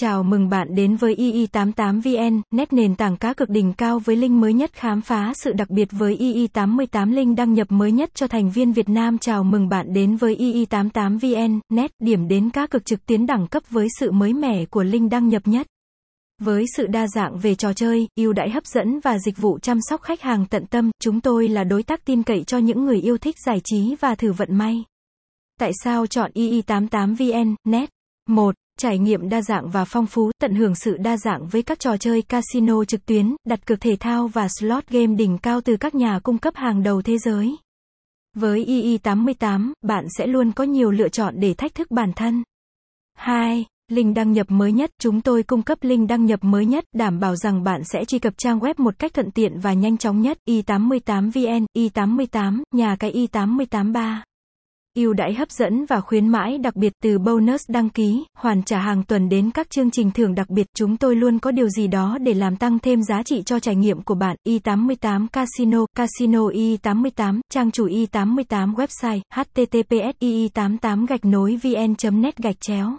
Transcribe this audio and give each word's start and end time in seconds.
Chào 0.00 0.22
mừng 0.22 0.48
bạn 0.48 0.74
đến 0.74 0.96
với 0.96 1.14
II88VN, 1.14 2.40
nét 2.50 2.72
nền 2.72 2.96
tảng 2.96 3.16
cá 3.16 3.34
cực 3.34 3.48
đỉnh 3.48 3.72
cao 3.72 3.98
với 3.98 4.16
link 4.16 4.40
mới 4.40 4.52
nhất 4.52 4.72
khám 4.72 5.00
phá 5.00 5.32
sự 5.34 5.52
đặc 5.52 5.70
biệt 5.70 5.88
với 5.90 6.16
II88 6.16 7.14
link 7.14 7.36
đăng 7.36 7.54
nhập 7.54 7.66
mới 7.70 7.92
nhất 7.92 8.14
cho 8.14 8.26
thành 8.26 8.50
viên 8.50 8.72
Việt 8.72 8.88
Nam. 8.88 9.18
Chào 9.18 9.44
mừng 9.44 9.68
bạn 9.68 9.92
đến 9.92 10.16
với 10.16 10.36
II88VN, 10.36 11.60
nét 11.68 11.90
điểm 11.98 12.28
đến 12.28 12.50
cá 12.50 12.66
cực 12.66 12.84
trực 12.84 13.06
tuyến 13.06 13.26
đẳng 13.26 13.46
cấp 13.46 13.62
với 13.70 13.88
sự 13.98 14.10
mới 14.10 14.32
mẻ 14.32 14.64
của 14.64 14.82
link 14.82 15.10
đăng 15.10 15.28
nhập 15.28 15.42
nhất. 15.44 15.66
Với 16.40 16.64
sự 16.76 16.86
đa 16.86 17.06
dạng 17.06 17.38
về 17.38 17.54
trò 17.54 17.72
chơi, 17.72 18.08
ưu 18.16 18.32
đãi 18.32 18.50
hấp 18.50 18.66
dẫn 18.66 19.00
và 19.00 19.18
dịch 19.18 19.38
vụ 19.38 19.58
chăm 19.58 19.78
sóc 19.90 20.02
khách 20.02 20.20
hàng 20.20 20.46
tận 20.50 20.66
tâm, 20.66 20.90
chúng 21.00 21.20
tôi 21.20 21.48
là 21.48 21.64
đối 21.64 21.82
tác 21.82 22.04
tin 22.04 22.22
cậy 22.22 22.44
cho 22.44 22.58
những 22.58 22.84
người 22.84 23.00
yêu 23.00 23.18
thích 23.18 23.36
giải 23.46 23.60
trí 23.64 23.96
và 24.00 24.14
thử 24.14 24.32
vận 24.32 24.54
may. 24.54 24.84
Tại 25.60 25.72
sao 25.84 26.06
chọn 26.06 26.30
II88VN, 26.34 27.54
net? 27.64 27.90
1. 28.28 28.54
Trải 28.80 28.98
nghiệm 28.98 29.28
đa 29.28 29.42
dạng 29.42 29.70
và 29.70 29.84
phong 29.84 30.06
phú, 30.06 30.30
tận 30.40 30.54
hưởng 30.54 30.74
sự 30.74 30.96
đa 30.96 31.16
dạng 31.16 31.48
với 31.48 31.62
các 31.62 31.80
trò 31.80 31.96
chơi 31.96 32.22
casino 32.22 32.84
trực 32.84 33.06
tuyến, 33.06 33.36
đặt 33.46 33.66
cược 33.66 33.80
thể 33.80 33.96
thao 34.00 34.28
và 34.28 34.48
slot 34.48 34.88
game 34.88 35.14
đỉnh 35.14 35.38
cao 35.38 35.60
từ 35.60 35.76
các 35.76 35.94
nhà 35.94 36.18
cung 36.22 36.38
cấp 36.38 36.54
hàng 36.56 36.82
đầu 36.82 37.02
thế 37.02 37.18
giới. 37.18 37.56
Với 38.36 38.64
II88, 38.64 39.72
bạn 39.82 40.06
sẽ 40.18 40.26
luôn 40.26 40.52
có 40.52 40.64
nhiều 40.64 40.90
lựa 40.90 41.08
chọn 41.08 41.34
để 41.40 41.54
thách 41.54 41.74
thức 41.74 41.90
bản 41.90 42.12
thân. 42.16 42.42
2. 43.14 43.64
Link 43.88 44.16
đăng 44.16 44.32
nhập 44.32 44.46
mới 44.50 44.72
nhất, 44.72 44.90
chúng 45.00 45.20
tôi 45.20 45.42
cung 45.42 45.62
cấp 45.62 45.78
link 45.80 46.08
đăng 46.08 46.26
nhập 46.26 46.44
mới 46.44 46.66
nhất, 46.66 46.84
đảm 46.94 47.20
bảo 47.20 47.36
rằng 47.36 47.64
bạn 47.64 47.80
sẽ 47.84 48.04
truy 48.04 48.18
cập 48.18 48.34
trang 48.36 48.58
web 48.58 48.74
một 48.76 48.98
cách 48.98 49.14
thuận 49.14 49.30
tiện 49.30 49.60
và 49.60 49.72
nhanh 49.72 49.98
chóng 49.98 50.20
nhất. 50.20 50.38
E 50.44 50.52
i88vn, 50.52 51.66
i88, 51.76 52.62
nhà 52.74 52.96
cái 52.98 53.12
i883 53.12 54.16
ưu 54.98 55.12
đãi 55.12 55.34
hấp 55.34 55.50
dẫn 55.50 55.84
và 55.86 56.00
khuyến 56.00 56.28
mãi 56.28 56.58
đặc 56.58 56.76
biệt 56.76 56.92
từ 57.02 57.18
bonus 57.18 57.60
đăng 57.68 57.88
ký, 57.88 58.24
hoàn 58.38 58.62
trả 58.62 58.78
hàng 58.78 59.02
tuần 59.02 59.28
đến 59.28 59.50
các 59.50 59.70
chương 59.70 59.90
trình 59.90 60.10
thưởng 60.10 60.34
đặc 60.34 60.50
biệt, 60.50 60.66
chúng 60.76 60.96
tôi 60.96 61.16
luôn 61.16 61.38
có 61.38 61.50
điều 61.50 61.68
gì 61.68 61.86
đó 61.86 62.18
để 62.20 62.34
làm 62.34 62.56
tăng 62.56 62.78
thêm 62.78 63.02
giá 63.02 63.22
trị 63.22 63.42
cho 63.46 63.60
trải 63.60 63.76
nghiệm 63.76 64.02
của 64.02 64.14
bạn. 64.14 64.36
i88 64.48 65.26
Casino, 65.32 65.86
Casino 65.96 66.40
i88, 66.40 67.40
trang 67.52 67.70
chủ 67.70 67.86
i88 67.86 68.74
website, 68.74 69.20
https 69.34 70.16
i88 70.20 71.06
gạch 71.06 71.24
nối 71.24 71.58
vn.net 71.62 72.36
gạch 72.36 72.60
chéo 72.60 72.96